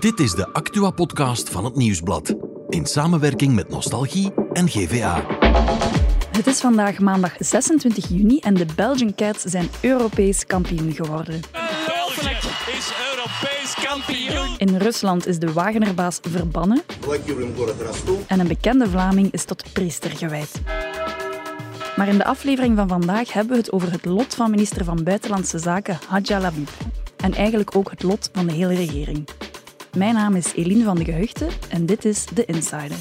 [0.00, 2.34] Dit is de Actua-podcast van het Nieuwsblad.
[2.68, 5.24] In samenwerking met Nostalgie en GVA.
[6.30, 11.40] Het is vandaag maandag 26 juni en de Belgian Cats zijn Europees kampioen geworden.
[11.86, 12.36] België
[12.76, 14.54] is Europees kampioen!
[14.58, 16.82] In Rusland is de Wagenerbaas verbannen.
[18.26, 20.62] En een bekende Vlaming is tot priester gewijd.
[21.96, 25.04] Maar in de aflevering van vandaag hebben we het over het lot van minister van
[25.04, 26.68] Buitenlandse Zaken Hadja Labib.
[27.16, 29.28] En eigenlijk ook het lot van de hele regering.
[29.94, 32.96] Mijn naam is Eline van de Gehuchten en dit is The Insider.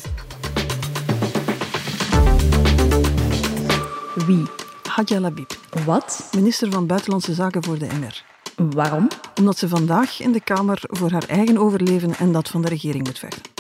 [4.25, 4.43] Wie?
[4.89, 5.52] Hadja Labib,
[5.85, 6.29] Wat?
[6.35, 8.23] minister van Buitenlandse Zaken voor de NR.
[8.55, 9.07] Waarom?
[9.39, 13.05] Omdat ze vandaag in de Kamer voor haar eigen overleven en dat van de regering
[13.05, 13.52] moet vechten.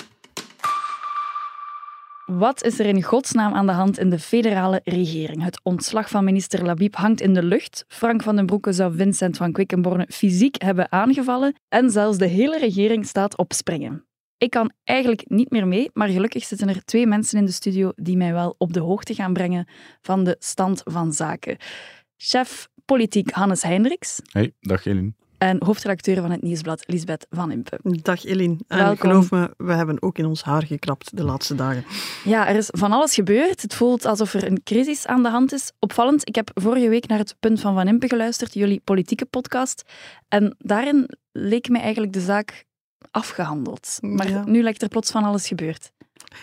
[2.37, 5.43] Wat is er in godsnaam aan de hand in de federale regering?
[5.43, 7.85] Het ontslag van minister Labib hangt in de lucht.
[7.87, 11.55] Frank van den Broeke zou Vincent van Quickenborne fysiek hebben aangevallen.
[11.69, 14.05] En zelfs de hele regering staat op springen.
[14.37, 17.91] Ik kan eigenlijk niet meer mee, maar gelukkig zitten er twee mensen in de studio
[17.95, 19.67] die mij wel op de hoogte gaan brengen
[20.01, 21.57] van de stand van zaken.
[22.17, 25.15] Chef politiek Hannes Hendricks Hey, dag Elin.
[25.47, 27.79] En hoofdredacteur van het Nieuwsblad Lisbeth Van Impe.
[27.83, 28.57] Dag Eline.
[28.67, 31.85] En geloof me, we hebben ook in ons haar gekrapt de laatste dagen.
[32.23, 33.61] Ja, er is van alles gebeurd.
[33.61, 35.71] Het voelt alsof er een crisis aan de hand is.
[35.79, 39.83] Opvallend, ik heb vorige week naar het Punt van Van Impe geluisterd, jullie politieke podcast.
[40.27, 42.65] En daarin leek mij eigenlijk de zaak
[43.11, 43.97] afgehandeld.
[44.01, 44.43] Maar Ja.
[44.45, 45.91] nu lijkt er plots van alles gebeurd.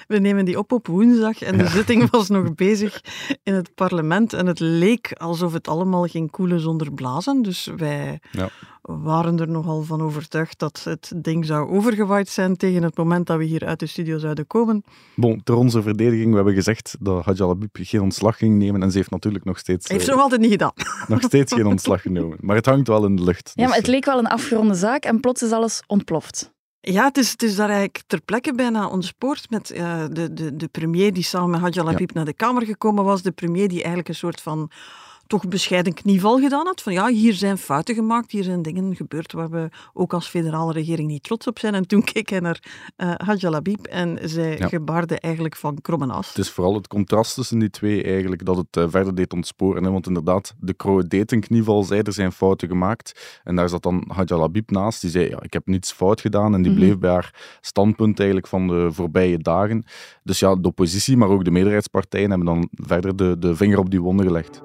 [0.06, 3.00] We nemen die op op woensdag en de zitting was nog bezig
[3.42, 7.42] in het parlement en het leek alsof het allemaal ging koelen zonder blazen.
[7.42, 8.48] Dus wij Ja.
[8.82, 13.38] waren er nogal van overtuigd dat het ding zou overgewaaid zijn tegen het moment dat
[13.38, 14.84] we hier uit de studio zouden komen.
[15.16, 18.96] Bon, ter onze verdediging, we hebben gezegd dat Labib geen ontslag ging nemen en ze
[18.96, 20.72] heeft natuurlijk nog steeds, Heeft ze eh, nog altijd niet gedaan.
[21.08, 22.38] nog steeds geen ontslag genomen.
[22.40, 23.52] Maar het hangt wel in de lucht.
[23.54, 26.52] Ja, maar Dus, het leek wel een afgeronde zaak en plots is alles ontploft.
[26.82, 30.56] Ja, het is, het is daar eigenlijk ter plekke bijna ontspoord met eh, de, de,
[30.56, 33.22] de premier die samen met Hadja Labib naar de Kamer gekomen was.
[33.22, 34.70] De premier die eigenlijk een soort van
[35.30, 36.82] toch bescheiden knieval gedaan had.
[36.82, 40.72] Van ja, hier zijn fouten gemaakt, hier zijn dingen gebeurd waar we ook als federale
[40.72, 41.74] regering niet trots op zijn.
[41.74, 42.60] En toen keek hij naar
[43.40, 44.68] Labib en zij Ja.
[44.68, 46.28] gebaarde eigenlijk van krom en as.
[46.28, 49.84] Het is vooral het contrast tussen die twee eigenlijk dat het eh, verder deed ontsporen.
[49.84, 49.90] Hè?
[49.90, 53.40] Want inderdaad, de Kroe deed een knieval, zei er zijn fouten gemaakt.
[53.44, 56.54] En daar zat dan Hadja Labib naast, die zei ja, ik heb niets fout gedaan.
[56.54, 56.80] En die Mhm.
[56.80, 59.84] bleef bij haar standpunt eigenlijk van de voorbije dagen.
[60.22, 63.90] Dus ja, de oppositie, maar ook de meerderheidspartijen hebben dan verder de, de vinger op
[63.90, 64.62] die wonden gelegd.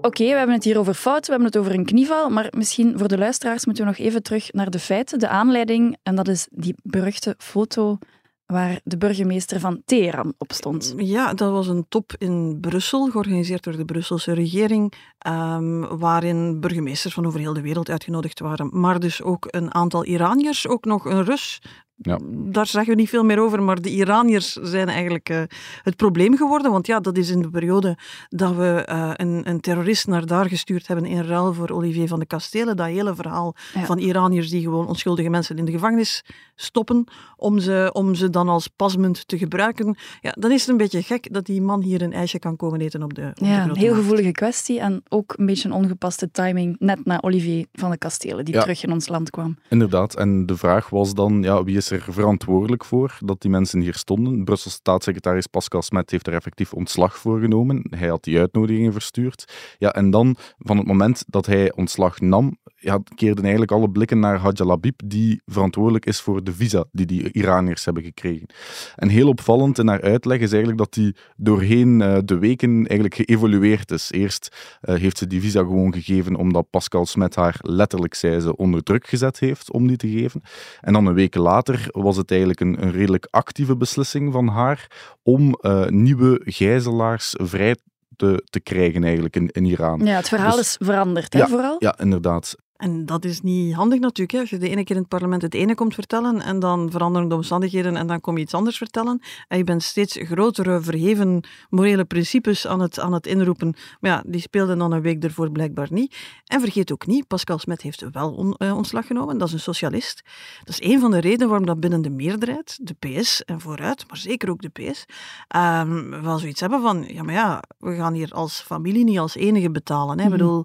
[0.00, 2.98] Oké, we hebben het hier over fouten, we hebben het over een knieval, maar misschien
[2.98, 5.96] voor de luisteraars moeten we nog even terug naar de feiten, de aanleiding.
[6.02, 7.98] En dat is die beruchte foto
[8.46, 10.94] waar de burgemeester van Teheran op stond.
[10.96, 17.14] Ja, dat was een top in Brussel, georganiseerd door de Brusselse regering, ehm, waarin burgemeesters
[17.14, 21.04] van over heel de wereld uitgenodigd waren, maar dus ook een aantal Iraniërs, ook nog
[21.04, 21.60] een Rus.
[22.02, 22.18] Ja.
[22.32, 25.42] Daar zeggen we niet veel meer over, maar de Iraniërs zijn eigenlijk eh,
[25.82, 26.70] het probleem geworden.
[26.72, 27.96] Want ja, dat is in de periode
[28.28, 32.18] dat we eh, een, een terrorist naar daar gestuurd hebben in ruil voor Olivier van
[32.18, 32.76] de Kastelen.
[32.76, 33.84] Dat hele verhaal Ja.
[33.84, 37.04] van Iraniërs die gewoon onschuldige mensen in de gevangenis stoppen
[37.36, 39.96] om ze, om ze dan als pasmunt te gebruiken.
[40.20, 42.80] Ja, dan is het een beetje gek dat die man hier een ijsje kan komen
[42.80, 45.74] eten op de, op de Ja, een heel gevoelige kwestie en ook een beetje een
[45.74, 48.60] ongepaste timing, net na Olivier van de Kastelen, die Ja.
[48.60, 49.56] terug in ons land kwam.
[49.68, 53.80] Inderdaad, en de vraag was dan, ja, wie is er verantwoordelijk voor dat die mensen
[53.80, 54.44] hier stonden?
[54.44, 57.86] Brusselse staatssecretaris Pascal Smet heeft er effectief ontslag voor genomen.
[57.90, 59.52] Hij had die uitnodigingen verstuurd.
[59.78, 64.18] Ja, en dan, van het moment dat hij ontslag nam, ja, keerden eigenlijk alle blikken
[64.18, 68.46] naar Hadja Labib, die verantwoordelijk is voor de visa die die Iraniërs hebben gekregen.
[68.94, 73.14] En heel opvallend in haar uitleg is eigenlijk dat die doorheen eh, de weken eigenlijk
[73.14, 74.10] geëvolueerd is.
[74.10, 78.56] Eerst eh, heeft ze die visa gewoon gegeven omdat Pascal Smet haar letterlijk, zei ze,
[78.56, 80.40] onder druk gezet heeft om die te geven.
[80.80, 84.90] En dan een week later was het eigenlijk een, een redelijk actieve beslissing van haar
[85.22, 87.76] om eh, nieuwe gijzelaars vrij
[88.16, 90.04] te, te krijgen eigenlijk in, in Iran.
[90.04, 91.76] Ja, het verhaal Dus- is veranderd, hè, Ja, vooral.
[91.78, 92.54] Ja, inderdaad.
[92.78, 94.32] En dat is niet handig natuurlijk.
[94.32, 94.40] Hè.
[94.40, 97.28] Als je de ene keer in het parlement het ene komt vertellen en dan veranderen
[97.28, 99.20] de omstandigheden en dan kom je iets anders vertellen.
[99.48, 101.40] En je bent steeds grotere, verheven
[101.70, 103.74] morele principes aan het, aan het inroepen.
[104.00, 106.16] Maar ja, die speelden dan een week ervoor blijkbaar niet.
[106.46, 109.38] En vergeet ook niet, Pascal Smet heeft wel on- eh, ontslag genomen.
[109.38, 110.22] Dat is een socialist.
[110.64, 114.04] Dat is een van de redenen waarom dat binnen de meerderheid, de PS en vooruit,
[114.08, 115.04] maar zeker ook de PS,
[115.48, 119.34] ehm, wel zoiets hebben van, ja maar ja, we gaan hier als familie niet als
[119.36, 120.18] enige betalen.
[120.18, 120.24] Hè.
[120.24, 120.38] Ik Mhm.
[120.38, 120.64] bedoel,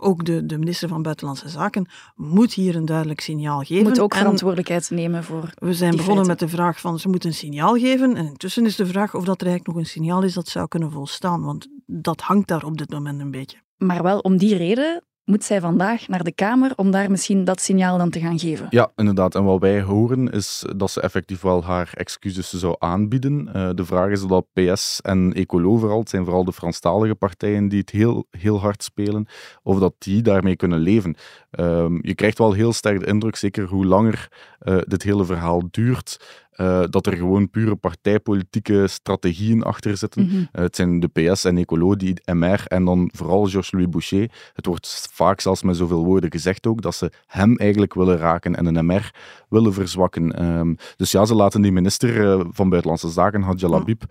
[0.00, 3.82] ook de, de minister van Buitenlandse Zaken moet hier een duidelijk signaal geven.
[3.82, 5.50] Moet ook En verantwoordelijkheid nemen voor.
[5.54, 6.26] we zijn begonnen feiten.
[6.26, 8.16] met de vraag van ze moeten een signaal geven.
[8.16, 10.68] En intussen is de vraag of dat er eigenlijk nog een signaal is dat zou
[10.68, 11.42] kunnen volstaan.
[11.42, 13.58] Want dat hangt daar op dit moment een beetje.
[13.76, 17.60] Maar wel om die reden moet zij vandaag naar de Kamer om daar misschien dat
[17.60, 18.66] signaal dan te gaan geven.
[18.70, 19.34] Ja, inderdaad.
[19.34, 23.50] En wat wij horen is dat ze effectief wel haar excuses zou aanbieden.
[23.56, 27.68] Uh, de vraag is dat PS en Ecolo vooral, het zijn vooral de Franstalige partijen
[27.68, 29.26] die het heel, heel hard spelen,
[29.62, 31.16] of dat die daarmee kunnen leven.
[31.50, 34.28] Um, je krijgt wel heel sterk de indruk, zeker hoe langer
[34.62, 36.20] uh, dit hele verhaal duurt,
[36.60, 40.22] uh, dat er gewoon pure partijpolitieke strategieën achter zitten.
[40.22, 40.38] Mm -hmm.
[40.38, 44.30] uh, het zijn de PS en Ecolo, die MR en dan vooral Georges-Louis Boucher.
[44.52, 48.56] Het wordt vaak zelfs met zoveel woorden gezegd ook, dat ze hem eigenlijk willen raken
[48.56, 49.10] en een MR
[49.48, 50.46] willen verzwakken.
[50.58, 54.02] Um, dus ja, ze laten die minister uh, van Buitenlandse Zaken, Hadja Labib,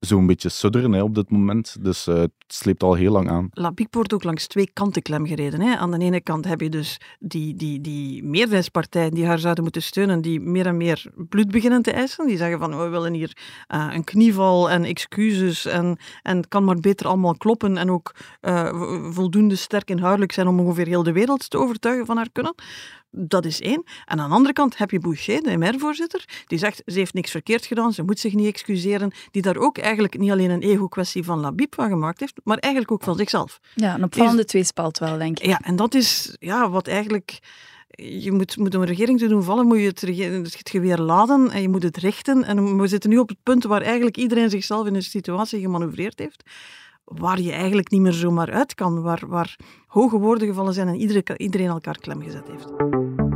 [0.00, 1.76] zo'n beetje sudderen hè, op dit moment.
[1.80, 3.48] Dus uh, het sleept al heel lang aan.
[3.52, 5.60] Labiek wordt ook langs twee kanten klem gereden.
[5.60, 5.76] Hè.
[5.76, 9.82] Aan de ene kant heb je dus die, die, die meerderheidspartijen die haar zouden moeten
[9.82, 12.26] steunen, die meer en meer bloed beginnen te eisen.
[12.26, 13.36] Die zeggen van, we willen hier
[13.74, 18.14] uh, een knieval en excuses en, en het kan maar beter allemaal kloppen en ook
[18.42, 22.54] uh, voldoende sterk inhoudelijk zijn om ongeveer heel de wereld te overtuigen van haar kunnen.
[23.12, 23.84] Dat is één.
[24.04, 27.30] En aan de andere kant heb je Boucher, de MR-voorzitter, die zegt ze heeft niks
[27.30, 31.24] verkeerd gedaan, ze moet zich niet excuseren, die daar ook eigenlijk niet alleen een ego-kwestie
[31.24, 33.60] van Labib van gemaakt heeft, maar eigenlijk ook van zichzelf.
[33.74, 35.46] Ja, een opvallende tweespalt wel, denk ik.
[35.46, 37.38] Ja, en dat is ja, wat eigenlijk...
[37.90, 40.00] Je moet, moet een regering te doen vallen, moet je het,
[40.52, 42.44] het geweer laden en je moet het richten.
[42.44, 46.18] En we zitten nu op het punt waar eigenlijk iedereen zichzelf in een situatie gemanoeuvreerd
[46.18, 46.42] heeft
[47.04, 50.94] waar je eigenlijk niet meer zomaar uit kan, waar, waar hoge woorden gevallen zijn en
[50.94, 53.29] iedereen, iedereen elkaar klem gezet heeft.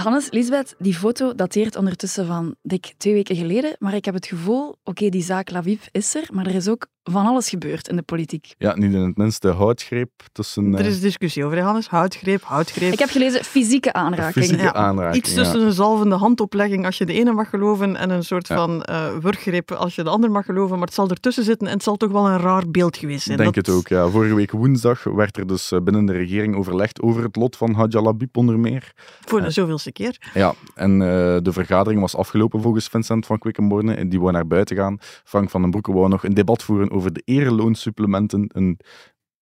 [0.00, 4.26] Hannes, Lisbeth, die foto dateert ondertussen van dik twee weken geleden, maar ik heb het
[4.26, 7.96] gevoel, oké, die zaak Laviv is er, maar er is ook van alles gebeurd in
[7.96, 8.54] de politiek.
[8.58, 10.74] Ja, niet in het minste houtgreep tussen...
[10.78, 11.88] Er is discussie over, Hannes.
[11.88, 12.92] Houtgreep, houtgreep.
[12.92, 14.44] Ik heb gelezen fysieke aanraking.
[14.44, 14.72] Fysieke ja.
[14.72, 15.66] aanraking, Iets tussen ja.
[15.66, 18.56] een zalvende handoplegging als je de ene mag geloven en een soort Ja.
[18.56, 21.72] van uh, wurggreep als je de ander mag geloven, maar het zal ertussen zitten en
[21.72, 23.38] het zal toch wel een raar beeld geweest zijn.
[23.38, 24.08] Ik denk Dat- het ook, ja.
[24.08, 27.72] Vorige week woensdag werd er dus eh, binnen de regering overlegd over het lot van
[27.74, 28.92] Hadja Labib onder meer.
[29.20, 30.30] Voor de zoveelste keer.
[30.34, 31.08] Ja, en eh,
[31.42, 33.94] de vergadering was afgelopen volgens Vincent van Quickenborne.
[33.94, 34.98] En die wou naar buiten gaan.
[35.24, 38.44] Frank van den Broeke wou nog een debat voeren over de ereloonsupplementen.
[38.48, 38.78] Een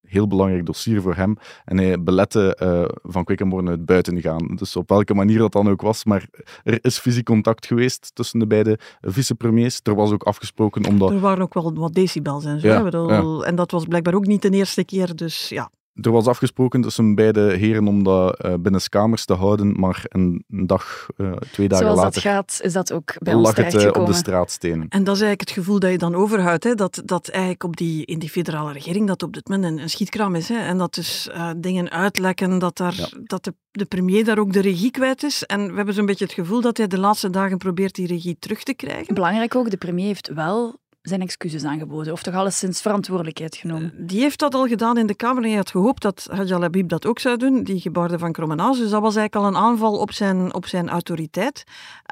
[0.08, 1.36] heel belangrijk dossier voor hem.
[1.64, 4.56] En hij belette eh, van Quickenborne het buiten te gaan.
[4.56, 6.04] Dus op welke manier dat dan ook was.
[6.04, 6.26] Maar
[6.62, 9.80] er is fysiek contact geweest tussen de beide vicepremiers.
[9.82, 11.10] Er was ook afgesproken om dat...
[11.10, 12.66] Er waren ook wel wat decibels en zo.
[12.68, 15.70] Ja, En dat was blijkbaar ook niet de eerste keer, dus ja.
[16.02, 21.06] Er was afgesproken tussen beide heren om dat uh, binnenkamers te houden, maar een, dag,
[21.16, 23.90] uh, twee dagen Zoals later dat gaat, is dat ook bij ons lag het uh,
[23.92, 24.86] op de straatstenen.
[24.88, 27.76] En dat is eigenlijk het gevoel dat je dan overhoudt, hè, dat, dat eigenlijk op
[27.76, 30.48] die, in die federale regering dat op dit moment een, een schietkraam is.
[30.48, 33.08] Hè, en dat dus uh, dingen uitlekken, dat, daar, Ja.
[33.24, 35.44] dat de, de premier daar ook de regie kwijt is.
[35.44, 38.36] En we hebben zo'n beetje het gevoel dat hij de laatste dagen probeert die regie
[38.38, 39.14] terug te krijgen.
[39.14, 40.76] Belangrijk ook, de premier heeft wel
[41.08, 43.92] zijn excuses aangeboden, of toch alleszins verantwoordelijkheid genomen.
[43.96, 46.88] Die heeft dat al gedaan in de Kamer en hij had gehoopt dat Hadja Labib
[46.88, 48.80] dat ook zou doen, die gebaarde van Kromenage.
[48.80, 51.64] Dus dat was eigenlijk al een aanval op zijn, op zijn autoriteit.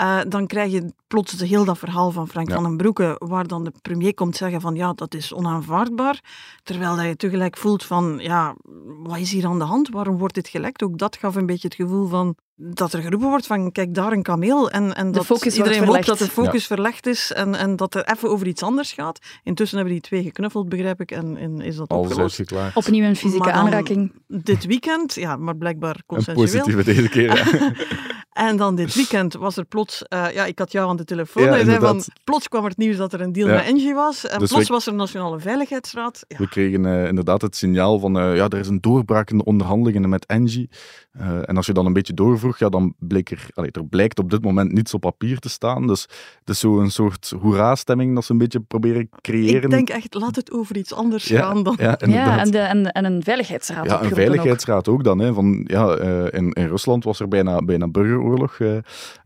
[0.02, 2.54] Uh, dan krijg je plots de heel dat verhaal van Frank Ja.
[2.54, 6.20] van den Broeke, waar dan de premier komt zeggen van ja, dat is onaanvaardbaar.
[6.62, 8.54] Terwijl dat je tegelijk voelt van ja,
[9.02, 9.88] wat is hier aan de hand?
[9.88, 10.82] Waarom wordt dit gelekt?
[10.82, 14.12] Ook dat gaf een beetje het gevoel van dat er geroepen wordt van kijk daar
[14.12, 17.94] een kameel en, en dat iedereen hoopt dat de focus verlegd is en, en dat
[17.94, 19.18] er even over iets anders gaat.
[19.42, 22.52] Intussen hebben die twee geknuffeld, begrijp ik, en, en is dat Alles opgelost.
[22.74, 24.12] Opnieuw een fysieke aanraking.
[24.26, 26.62] Dit weekend, ja, maar blijkbaar Een consensueel.
[26.62, 27.36] positieve deze keer.
[27.36, 27.72] ja.
[28.36, 31.42] En dan dit weekend was er plots, uh, ja, ik had jou aan de telefoon.
[31.44, 33.54] Ja, zei van, plots kwam er het nieuws dat er een deal Ja.
[33.54, 34.26] met Engie was.
[34.26, 36.24] En Dus plots we- was er een Nationale Veiligheidsraad.
[36.28, 36.36] Ja.
[36.38, 39.44] We kregen eh, inderdaad het signaal van, eh, ja, er is een doorbraak in de
[39.44, 40.70] onderhandelingen met Engie.
[41.12, 44.18] Eh, en als je dan een beetje doorvroeg, ja, dan bleek er, allee, er blijkt
[44.18, 45.86] op dit moment niets op papier te staan.
[45.86, 46.02] Dus
[46.40, 49.62] het is zo een soort hoera-stemming dat ze een beetje proberen creëren.
[49.62, 51.74] Ik denk echt, laat het over iets anders ja, gaan dan...
[51.78, 51.98] ja,
[52.40, 54.14] en, de, en, en een veiligheidsraad Ja, een ook.
[54.14, 55.18] veiligheidsraad ook, dan.
[55.18, 57.86] Hè, van, ja, eh, in, in Rusland was er bijna, bijna
[58.30, 58.82] burgeroorlog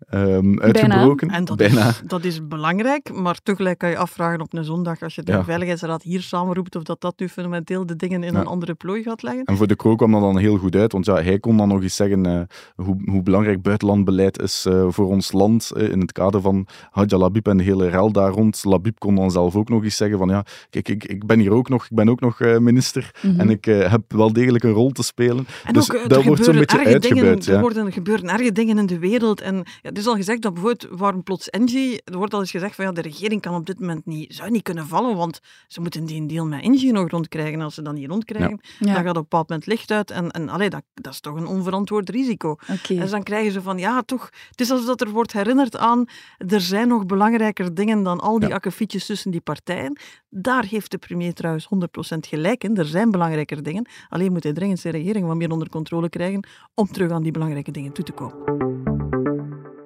[0.08, 1.28] eh, ehm, uitgebroken.
[1.30, 1.88] En dat bijna.
[1.88, 5.32] is, dat is belangrijk, maar tegelijk kan je afvragen op een zondag, als je de
[5.32, 5.44] Ja.
[5.44, 8.40] Veiligheidsraad hier samenroept, of dat dat nu fundamenteel de dingen in Ja.
[8.40, 9.44] een andere plooi gaat leggen.
[9.44, 11.68] En voor de Kroon kwam dat dan heel goed uit, want ja, hij kon dan
[11.68, 12.40] nog eens zeggen eh,
[12.86, 17.18] hoe, hoe belangrijk buitenlandbeleid is eh, voor ons land eh, in het kader van Hadja
[17.18, 18.64] Labib en de hele rel daar rond.
[18.64, 21.52] Labib kon dan zelf ook nog eens zeggen van ja, kijk, ik, ik ben hier
[21.52, 23.40] ook nog, ik ben ook nog eh, minister Mhm.
[23.40, 25.46] en ik eh, heb wel degelijk een rol te spelen.
[25.64, 27.46] En dus ook, dat er wordt zo'n gebeuren beetje erge dingen, uitgebuit.
[27.46, 27.60] Er Ja.
[27.60, 29.40] worden, gebeuren erge dingen in de wereld.
[29.40, 32.50] En ja, het is al gezegd dat bijvoorbeeld waarom plots Engie, er wordt al eens
[32.50, 35.40] gezegd van ja, de regering kan op dit moment niet, zou niet kunnen vallen, want
[35.68, 37.60] ze moeten die deal met Engie nog rondkrijgen.
[37.60, 38.86] Als ze dat niet rondkrijgen, Ja.
[38.94, 40.10] dan gaat op een bepaald moment licht uit.
[40.10, 42.56] En, en allee, dat, dat is toch een onverantwoord risico.
[42.66, 45.76] En dus dan krijgen ze van, ja, toch, het is alsof dat er wordt herinnerd
[45.76, 46.04] aan,
[46.38, 48.54] er zijn nog belangrijker dingen dan al die Ja.
[48.54, 49.98] akkefietjes tussen die partijen.
[50.28, 51.68] Daar heeft de premier trouwens
[52.14, 52.76] 100% gelijk in.
[52.76, 53.88] Er zijn belangrijker dingen.
[54.08, 57.32] Alleen moet hij dringend zijn regering wat meer onder controle krijgen om terug aan die
[57.32, 58.79] belangrijke dingen toe te komen.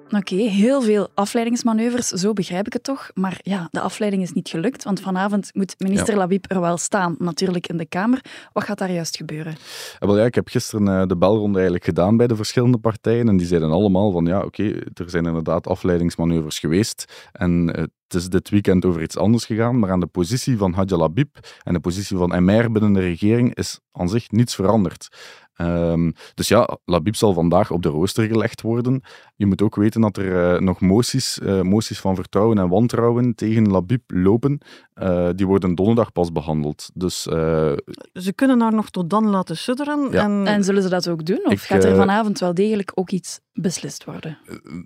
[0.09, 3.09] Oké, heel veel afleidingsmanoeuvres, zo begrijp ik het toch.
[3.13, 6.19] Maar ja, de afleiding is niet gelukt, want vanavond moet minister Ja.
[6.19, 8.21] Labib er wel staan, natuurlijk in de Kamer.
[8.53, 9.55] Wat gaat daar juist gebeuren?
[9.99, 13.27] Ja, wel ja, ik heb gisteren eh, de belronde eigenlijk gedaan bij de verschillende partijen
[13.27, 18.13] en die zeiden allemaal van ja, oké, er zijn inderdaad afleidingsmanoeuvres geweest en eh, het
[18.13, 21.73] is dit weekend over iets anders gegaan, maar aan de positie van Hadja Labib en
[21.73, 25.07] de positie van MR binnen de regering is aan zich niets veranderd.
[25.55, 29.01] Ehm, dus ja, Labib zal vandaag op de rooster gelegd worden.
[29.35, 33.35] Je moet ook weten dat er eh, nog moties, eh, moties van vertrouwen en wantrouwen
[33.35, 34.59] tegen Labib lopen.
[34.95, 36.89] Eh, die worden donderdag pas behandeld.
[36.93, 37.71] Dus eh,
[38.13, 40.07] Ze kunnen haar nog tot dan laten sudderen.
[40.11, 40.23] Ja.
[40.23, 41.41] En, En zullen ze dat ook doen?
[41.45, 44.37] Of Ik, gaat er eh, vanavond wel degelijk ook iets beslist worden?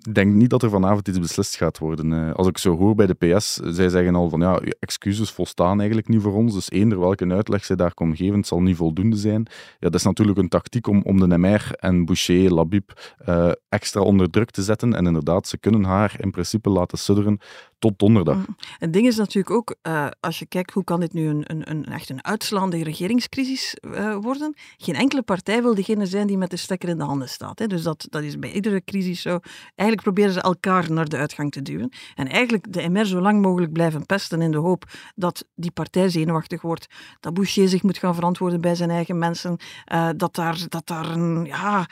[0.04, 2.12] Ik denk niet dat er vanavond iets beslist gaat worden.
[2.12, 5.78] Eh, Als ik zo hoor bij de PS, zij zeggen al van ja, excuses volstaan
[5.78, 6.54] eigenlijk niet voor ons.
[6.54, 9.46] Dus eender welke uitleg zij daar komt geven, het zal niet voldoende zijn.
[9.50, 14.00] Ja, dat is natuurlijk een tactiek om, om de MR en Boucher, Labib eh, extra
[14.00, 14.94] onder druk te zetten.
[14.94, 17.38] En inderdaad, ze kunnen haar in principe laten sudderen
[17.80, 18.36] tot donderdag.
[18.36, 18.56] Mm.
[18.78, 21.70] Het ding is natuurlijk ook, eh, als je kijkt hoe kan dit nu een, een,
[21.70, 26.50] een, echt een uitslaande regeringscrisis eh, worden, geen enkele partij wil degene zijn die met
[26.50, 27.58] de stekker in de handen staat.
[27.58, 27.66] Hè.
[27.66, 29.38] Dus dat, dat is bij iedere crisis zo.
[29.74, 31.92] Eigenlijk proberen ze elkaar naar de uitgang te duwen.
[32.14, 34.84] En eigenlijk de MR zo lang mogelijk blijven pesten in de hoop
[35.14, 36.86] dat die partij zenuwachtig wordt,
[37.20, 41.10] dat Boucher zich moet gaan verantwoorden bij zijn eigen mensen, eh, dat daar, dat daar
[41.10, 41.86] een, ja,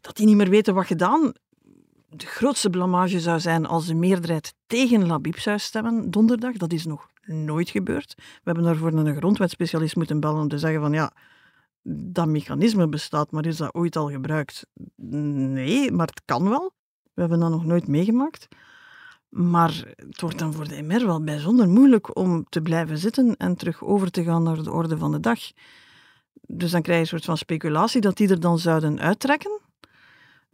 [0.00, 1.32] dat die niet meer weten wat gedaan
[2.10, 6.56] de grootste blamage zou zijn als de meerderheid tegen Labib zou stemmen donderdag.
[6.56, 8.14] Dat is nog nooit gebeurd.
[8.16, 11.12] We hebben daarvoor een grondwetspecialist moeten bellen om te zeggen van ja,
[11.82, 14.66] dat mechanisme bestaat, maar is dat ooit al gebruikt?
[14.96, 16.72] Nee, maar het kan wel.
[17.14, 18.48] We hebben dat nog nooit meegemaakt.
[19.28, 23.56] Maar het wordt dan voor de MR wel bijzonder moeilijk om te blijven zitten en
[23.56, 25.38] terug over te gaan naar de orde van de dag.
[26.32, 29.60] Dus dan krijg je een soort van speculatie dat die er dan zouden uittrekken.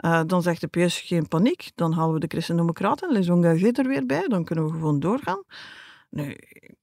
[0.05, 1.71] Uh, dan zegt de PS geen paniek.
[1.75, 4.29] Dan halen we de Christen-Democraten, Les Engagés er weer bij.
[4.29, 5.43] Dan kunnen we gewoon doorgaan.
[6.11, 6.37] Nu,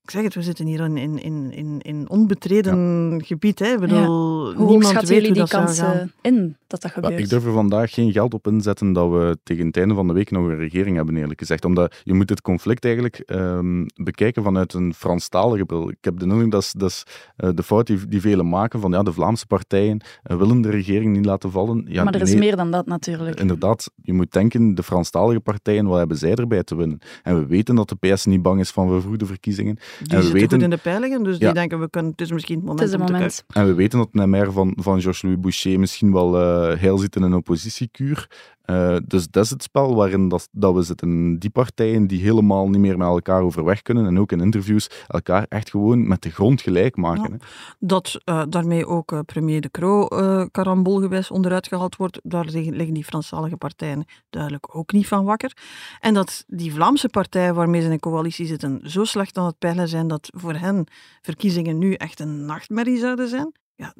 [0.03, 3.59] ik zeg het, we zitten hier in, in, in, in onbetreden gebied.
[3.59, 3.73] Hè.
[3.73, 4.05] Ik bedoel,
[4.53, 7.19] Hoe niemand schatten weet jullie hoe die dat kansen in dat dat gebeurt?
[7.19, 10.13] ik durf er vandaag geen geld op inzetten dat we tegen het einde van de
[10.13, 11.65] week nog een regering hebben, eerlijk gezegd.
[11.65, 15.89] Omdat je moet het conflict eigenlijk ehm, bekijken vanuit een Franstalige bril.
[15.89, 17.03] Ik heb de indruk dat is, dat is
[17.35, 20.69] eh, de fout die, die velen maken van ja, de Vlaamse partijen eh, willen de
[20.69, 21.85] regering niet laten vallen.
[21.87, 23.39] Ja, maar er is nee, meer dan dat natuurlijk.
[23.39, 26.99] Inderdaad, je moet denken, de Franstalige partijen, wat hebben zij erbij te winnen?
[27.23, 29.75] En we weten dat de PS niet bang is van vervroegde verkiezingen.
[29.75, 31.45] Die en we zitten weten- goed in de peilingen, dus Ja.
[31.45, 33.43] die denken, we kunnen, het is misschien het het moment is een om te moment.
[33.53, 37.15] En we weten dat de MR van, van Georges-Louis Boucher misschien wel eh heil zit
[37.15, 38.27] in een oppositiekuur.
[38.63, 41.39] Eh, dus dat is het spel waarin dat, dat we zitten.
[41.39, 45.45] Die partijen die helemaal niet meer met elkaar overweg kunnen en ook in interviews elkaar
[45.49, 47.31] echt gewoon met de grond gelijk maken.
[47.31, 47.45] Ja.
[47.79, 50.07] Dat eh, daarmee ook eh, premier De Croo
[50.51, 55.57] karambolgewijs onderuit gehaald wordt, daar liggen, liggen die Franstalige partijen duidelijk ook niet van wakker.
[55.99, 59.57] En dat die Vlaamse partijen waarmee ze in een coalitie zitten zo slecht aan het
[59.57, 60.85] peilen zijn dat voor hen
[61.21, 63.51] verkiezingen nu echt een nachtmerrie zouden zijn.
[63.75, 63.93] Ja,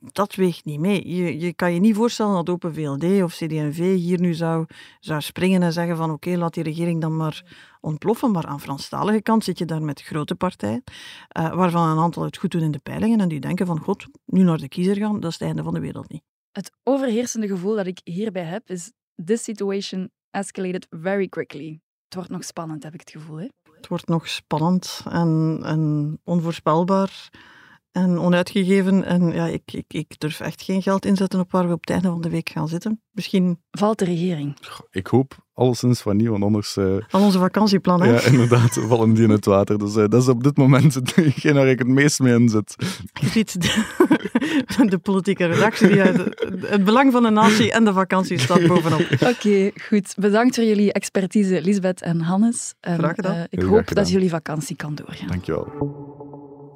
[0.00, 1.08] dat weegt niet mee.
[1.16, 4.66] Je, je kan je niet voorstellen dat Open VLD of CD&V hier nu zou,
[5.00, 7.44] zou springen en zeggen van oké, laat die regering dan maar
[7.80, 8.30] ontploffen.
[8.30, 10.82] Maar aan Franstalige kant zit je daar met grote partijen,
[11.28, 14.06] eh, waarvan een aantal het goed doen in de peilingen en die denken van god,
[14.24, 16.22] nu naar de kiezer gaan, dat is het einde van de wereld niet.
[16.52, 18.92] Het overheersende gevoel dat ik hierbij heb is:
[19.24, 21.80] this situation escalated very quickly.
[22.04, 23.36] Het wordt nog spannend, heb ik het gevoel.
[23.36, 23.48] Hè?
[23.76, 27.30] Het wordt nog spannend en, en onvoorspelbaar
[27.96, 29.04] en onuitgegeven.
[29.04, 31.90] En ja, ik, ik, ik durf echt geen geld inzetten op waar we op het
[31.90, 33.00] einde van de week gaan zitten.
[33.10, 34.56] Misschien Valt de regering?
[34.90, 36.76] Ik hoop alleszins van niet, want anders...
[36.76, 38.08] eh, al onze vakantieplannen.
[38.08, 38.14] hè?
[38.14, 39.78] ja, inderdaad, vallen die in het water.
[39.78, 42.74] Dus eh, dat is op dit moment hetgeen waar ik het meest mee inzet.
[43.20, 46.16] Je ziet de, de politieke redactie die uit
[46.60, 49.06] het belang van de natie en de vakantie staat bovenop.
[49.20, 50.14] Oké, goed.
[50.18, 52.74] Bedankt voor jullie expertise, Lisbeth en Hannes.
[52.80, 53.34] En, Graag gedaan.
[53.34, 54.04] eh, ik Heel hoop gedaan.
[54.04, 55.28] dat jullie vakantie kan doorgaan.
[55.28, 55.66] Dankjewel.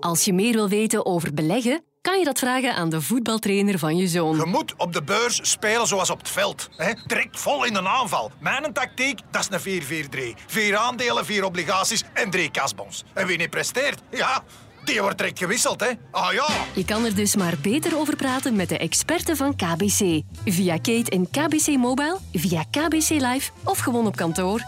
[0.00, 3.97] Als je meer wil weten over beleggen, kan je dat vragen aan de voetbaltrainer van
[3.97, 4.49] je Je zoon.
[4.49, 6.69] moet op de beurs spelen zoals op het veld.
[6.76, 6.92] Hè?
[7.07, 8.30] Direct vol in een aanval.
[8.40, 10.42] Mijn tactiek, dat is een 4-4-3.
[10.47, 13.04] Vier aandelen, vier obligaties en drie kasbons.
[13.14, 14.42] En wie niet presteert, ja,
[14.85, 15.90] Die wordt direct gewisseld, hè?
[16.11, 16.47] Ah ja.
[16.75, 20.23] Je kan er dus maar beter over praten met de experten van KBC.
[20.45, 24.61] Via Kate en KBC Mobile, via KBC Live of gewoon op kantoor.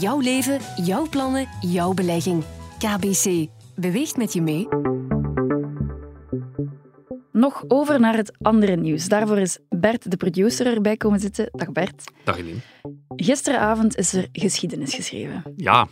[0.00, 2.44] Jouw leven, jouw plannen, jouw belegging.
[2.78, 3.46] KBC.
[3.76, 4.68] Beweegt met je mee.
[7.32, 9.08] Nog over naar het andere nieuws.
[9.08, 11.48] Daarvoor is Bert, de producer, erbij komen zitten.
[11.52, 12.12] Dag Bert.
[12.24, 12.58] Dag Eline.
[13.16, 15.42] Gisteravond is er geschiedenis geschreven.
[15.56, 15.86] Ja,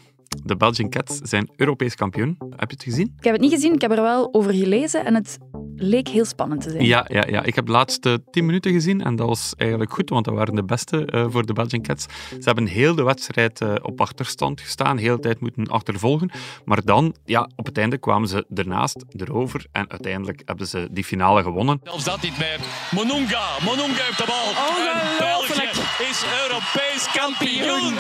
[0.45, 2.37] de Belgian Cats zijn Europees kampioen.
[2.39, 3.15] Heb je het gezien?
[3.19, 5.39] Ik heb het niet gezien, ik heb er wel over gelezen en het
[5.83, 6.85] leek heel spannend te zijn.
[6.85, 10.09] Ja, ja, ja, ik heb de laatste tien minuten gezien en dat was eigenlijk goed,
[10.09, 12.07] want dat waren de beste uh, voor de Belgian Cats.
[12.31, 16.31] Ze hebben heel de wedstrijd uh, op achterstand gestaan, heel de tijd moeten achtervolgen.
[16.65, 21.05] Maar dan, ja, op het einde kwamen ze ernaast, erover en uiteindelijk hebben ze die
[21.05, 21.81] finale gewonnen.
[21.85, 22.59] Zelfs dat niet meer.
[22.91, 24.49] Monunga, Monunga heeft de bal.
[24.49, 25.69] En België
[26.11, 27.95] is Europees kampioen.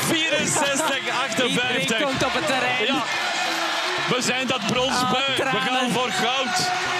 [0.00, 1.80] 64, 58.
[1.80, 2.84] Iedereen komt op het terrein.
[2.86, 3.04] Ja.
[4.08, 5.44] We zijn dat brons beu.
[5.50, 6.91] We gaan voor goud.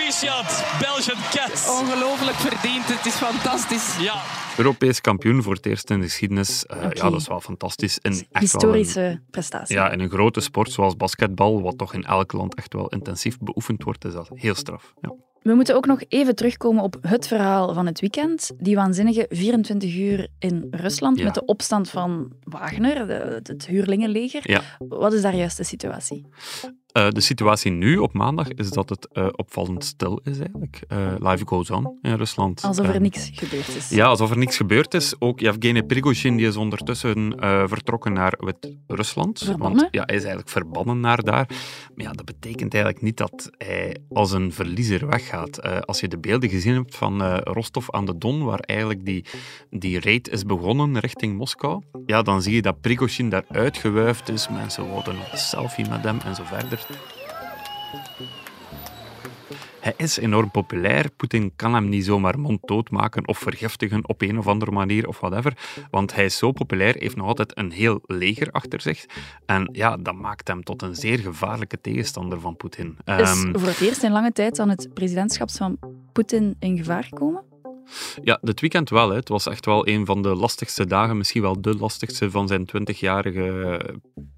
[0.00, 1.68] Proficiat, Belgian Cats.
[1.80, 2.84] Ongelooflijk verdiend.
[2.86, 3.96] Het is fantastisch.
[4.00, 4.22] Ja,
[4.56, 6.64] Europees kampioen voor het eerst in de geschiedenis.
[6.70, 6.86] Uh, Oké.
[7.04, 7.98] Ja, dat is wel fantastisch.
[8.00, 9.76] En echt wel een- Historische prestatie.
[9.76, 13.38] Ja, in een grote sport zoals basketbal, wat toch in elk land echt wel intensief
[13.38, 14.94] beoefend wordt, is dat heel straf.
[15.00, 15.14] Ja.
[15.42, 18.50] We moeten ook nog even terugkomen op het verhaal van het weekend.
[18.58, 21.24] Die waanzinnige 24 uur in Rusland Ja.
[21.24, 24.50] met de opstand van Wagner, de- het, het huurlingenleger.
[24.50, 24.60] Ja.
[24.78, 26.26] Wat is daar juist de situatie?
[26.96, 30.80] Eh, de situatie nu op maandag is dat het eh, opvallend stil is eigenlijk.
[30.88, 32.62] Eh, life goes on in Rusland.
[32.62, 33.88] Alsof er niks gebeurd is.
[33.88, 35.14] Ja, alsof er niks gebeurd is.
[35.18, 37.34] Ook Yevgeny Prigozhin die is ondertussen
[37.68, 39.38] vertrokken naar Wit-Rusland.
[39.38, 39.80] Verbannen?
[39.80, 41.46] Want ja, hij is eigenlijk verbannen naar daar.
[41.94, 45.86] Maar ja, dat betekent eigenlijk niet dat hij als een verliezer weggaat.
[45.86, 49.24] Als je de beelden gezien hebt van Rostov aan de Don, waar eigenlijk die,
[49.70, 54.48] die raid is begonnen richting Moskou, ja, dan zie je dat Prigozhin daar uitgewuifd is.
[54.48, 56.85] Mensen nog een selfie met hem en zo verder.
[59.80, 61.10] Hij is enorm populair.
[61.16, 65.20] Poetin kan hem niet zomaar monddood maken of vergiftigen op een of andere manier of
[65.20, 65.56] whatever.
[65.90, 69.06] Want hij is zo populair, heeft nog altijd een heel leger achter zich.
[69.46, 72.96] En ja, dat maakt hem tot een zeer gevaarlijke tegenstander van Poetin.
[73.04, 75.78] Is Ehm, voor het eerst in lange tijd dan het presidentschap van
[76.12, 77.42] Poetin in gevaar gekomen?
[78.22, 79.08] Ja, dit weekend wel.
[79.08, 79.16] Hè.
[79.16, 82.66] Het was echt wel een van de lastigste dagen, misschien wel de lastigste van zijn
[82.66, 83.80] 20-jarige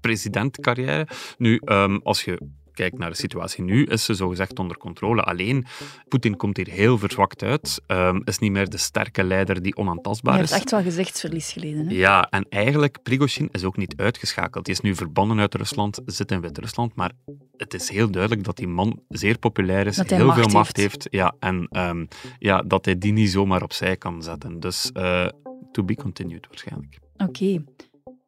[0.01, 1.07] presidentcarrière.
[1.37, 2.39] Nu, ehm, als je
[2.79, 5.21] kijkt naar de situatie nu, is ze zogezegd onder controle.
[5.21, 5.65] Alleen,
[6.07, 10.33] Poetin komt hier heel verzwakt uit, ehm, is niet meer de sterke leider die onaantastbaar
[10.33, 10.49] Hij is.
[10.49, 11.87] heeft echt wel gezichtsverlies geleden.
[11.87, 11.93] Hè?
[11.95, 14.65] Ja, en eigenlijk, Prigozhin is ook niet uitgeschakeld.
[14.65, 17.11] Hij is nu verbannen uit Rusland, zit in Wit-Rusland, maar
[17.57, 20.91] het is heel duidelijk dat die man zeer populair is, heel macht veel macht heeft.
[20.91, 22.05] heeft, ja, en ehm,
[22.39, 24.59] ja, dat hij die niet zomaar opzij kan zetten.
[24.59, 25.27] Dus eh,
[25.71, 26.99] to be continued waarschijnlijk.
[27.17, 27.63] Oké.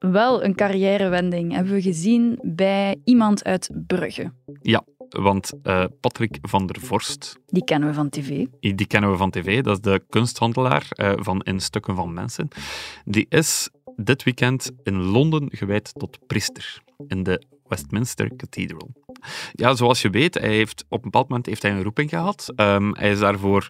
[0.02, 4.32] Wel een carrièrewending hebben we gezien bij iemand uit Brugge.
[4.62, 8.46] Ja, want eh, Patrick van der Vorst, Die kennen we van tv.
[8.60, 12.48] die kennen we van tv, dat is de kunsthandelaar eh, van In Stukken van Mensen.
[13.06, 18.92] Die is dit weekend in Londen gewijd tot priester in de Westminster Cathedral.
[19.52, 22.52] Ja, zoals je weet, hij heeft, op een bepaald moment heeft hij een roeping gehad.
[22.56, 23.70] Ehm, hij is daarvoor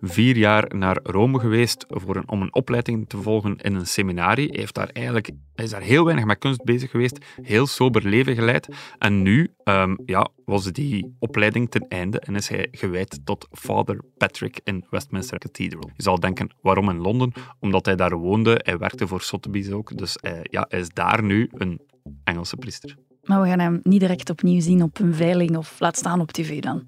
[0.00, 4.48] vier jaar naar Rome geweest voor een, om een opleiding te volgen in een seminarie.
[4.48, 8.34] Hij, heeft daar eigenlijk, is daar heel weinig met kunst bezig geweest, heel sober leven
[8.34, 8.68] geleid.
[8.98, 14.00] En nu ehm, ja, was die opleiding ten einde en is hij gewijd tot Father
[14.16, 15.90] Patrick in Westminster Cathedral.
[15.96, 17.32] Je zal denken, waarom in Londen?
[17.58, 21.22] Omdat hij daar woonde, hij werkte voor Sotheby's ook, dus eh, ja, hij is daar
[21.22, 21.80] nu een
[22.24, 22.96] Engelse priester.
[23.30, 26.32] Maar we gaan hem niet direct opnieuw zien op een veiling of laat staan op
[26.32, 26.86] tv dan.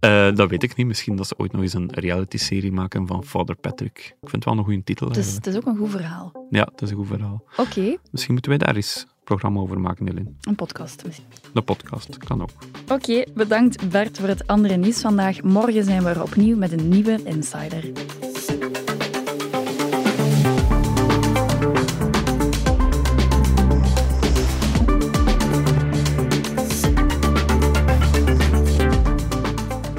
[0.00, 0.86] Eh, dat weet ik niet.
[0.86, 3.98] Misschien dat ze ooit nog eens een reality-serie maken van Father Patrick.
[3.98, 5.08] Ik vind het wel een goede titel.
[5.08, 6.46] Het is, het is ook een goed verhaal.
[6.50, 7.44] Ja, het is een goed verhaal.
[7.56, 10.36] Oké, Misschien moeten wij daar eens een programma over maken, Elin.
[10.40, 11.26] een podcast misschien.
[11.54, 12.50] De podcast, kan ook.
[12.88, 15.42] Oké, bedankt Bert voor het andere nieuws vandaag.
[15.42, 17.84] Morgen zijn we er opnieuw met een nieuwe Insider.